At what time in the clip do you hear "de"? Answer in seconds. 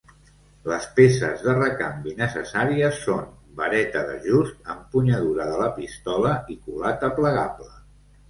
1.47-1.51, 5.53-5.59